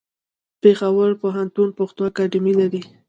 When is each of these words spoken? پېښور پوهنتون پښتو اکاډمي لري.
پېښور 0.61 1.11
پوهنتون 1.21 1.69
پښتو 1.77 2.01
اکاډمي 2.09 2.53
لري. 2.59 2.81